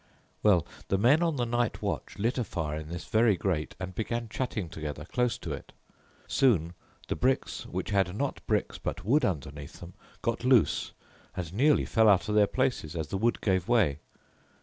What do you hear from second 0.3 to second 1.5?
"Well, the men on the